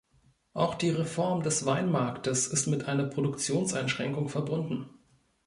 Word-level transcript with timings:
Auch 0.55 0.73
die 0.73 0.89
Reform 0.89 1.43
des 1.43 1.63
Weinmarktes 1.67 2.47
ist 2.47 2.65
mit 2.65 2.85
einer 2.85 3.03
Produktionseinschränkung 3.03 4.29
verbunden. 4.29 4.89